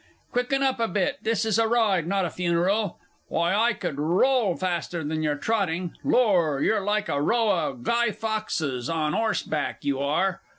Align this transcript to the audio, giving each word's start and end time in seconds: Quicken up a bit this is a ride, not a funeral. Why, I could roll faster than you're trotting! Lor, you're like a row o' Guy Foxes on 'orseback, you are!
Quicken 0.31 0.63
up 0.63 0.79
a 0.79 0.87
bit 0.87 1.17
this 1.21 1.45
is 1.45 1.59
a 1.59 1.67
ride, 1.67 2.07
not 2.07 2.25
a 2.25 2.31
funeral. 2.31 2.97
Why, 3.27 3.53
I 3.53 3.73
could 3.73 3.99
roll 3.99 4.57
faster 4.57 5.03
than 5.03 5.21
you're 5.21 5.35
trotting! 5.35 5.95
Lor, 6.03 6.59
you're 6.59 6.81
like 6.81 7.07
a 7.07 7.21
row 7.21 7.51
o' 7.67 7.73
Guy 7.75 8.09
Foxes 8.09 8.89
on 8.89 9.13
'orseback, 9.13 9.85
you 9.85 9.99
are! 9.99 10.41